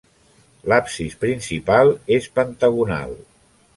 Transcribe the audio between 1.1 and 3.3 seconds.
principal és pentagonal.